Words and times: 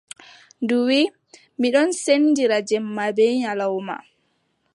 Ndu 0.63 0.77
wii: 0.87 1.13
mi 1.59 1.67
ɗon 1.73 1.89
sendindira 2.03 2.57
jemma 2.67 3.05
bee 3.15 3.33
nyalawma. 3.41 3.95